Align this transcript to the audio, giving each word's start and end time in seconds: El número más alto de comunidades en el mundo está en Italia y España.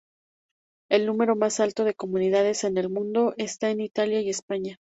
El 0.89 1.05
número 1.05 1.35
más 1.35 1.59
alto 1.59 1.83
de 1.83 1.93
comunidades 1.93 2.63
en 2.63 2.79
el 2.79 2.89
mundo 2.89 3.35
está 3.37 3.69
en 3.69 3.81
Italia 3.81 4.19
y 4.21 4.31
España. 4.31 4.79